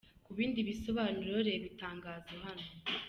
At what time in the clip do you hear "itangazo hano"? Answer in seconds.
1.71-2.67